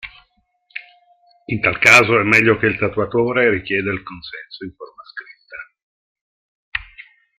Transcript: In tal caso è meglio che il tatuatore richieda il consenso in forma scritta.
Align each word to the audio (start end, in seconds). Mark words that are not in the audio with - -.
In 1.45 1.61
tal 1.61 1.77
caso 1.77 2.19
è 2.19 2.23
meglio 2.23 2.57
che 2.57 2.65
il 2.65 2.79
tatuatore 2.79 3.51
richieda 3.51 3.91
il 3.93 4.01
consenso 4.01 4.63
in 4.63 4.73
forma 4.73 5.03
scritta. 5.05 5.57